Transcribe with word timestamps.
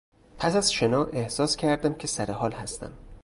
پس 0.39 0.55
از 0.55 0.73
شنا 0.73 1.03
احساس 1.05 1.55
کردم 1.57 1.93
که 1.93 2.07
سرحال 2.07 2.51
هستم. 2.51 2.91